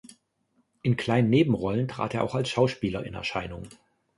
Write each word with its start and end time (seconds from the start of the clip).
In 0.81 0.97
kleinen 0.97 1.29
Nebenrollen 1.29 1.87
trat 1.87 2.15
er 2.15 2.23
auch 2.23 2.33
als 2.33 2.49
Schauspieler 2.49 3.05
in 3.05 3.13
Erscheinung. 3.13 3.67